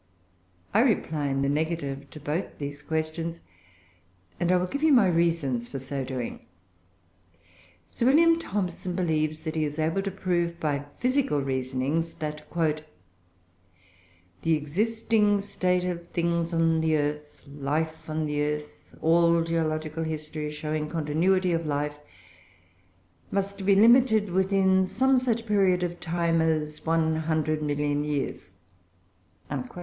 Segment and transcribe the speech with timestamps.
[0.73, 3.39] I reply in the negative to both these questions,
[4.39, 6.47] and I will give you my reasons for so doing.
[7.91, 12.49] Sir William Thomson believes that he is able to prove, by physical reasonings, "that
[14.41, 20.49] the existing state of things on the earth, life on the earth all geological history
[20.49, 21.99] showing continuity of life
[23.29, 28.61] must be limited within some such period of time as one hundred million years"
[29.51, 29.69] (_loc.